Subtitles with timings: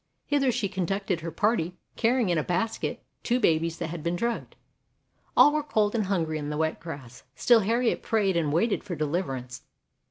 [0.25, 4.55] Hither she conducted her party, carrying in a basket two babies that had been drugged.
[5.37, 8.95] All were cold and hungry in the wet grass; still Harriet prayed and waited for
[8.95, 9.61] deliver ance.